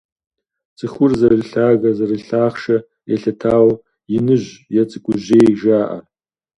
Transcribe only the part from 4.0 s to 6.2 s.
«иныжь» е «цӀыкӀужьей» жаӀэ.